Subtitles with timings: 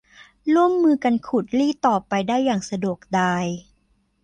[0.53, 3.45] ร่วมมือกันขูดรีดต่อไปได้อย่างสะดวกดาย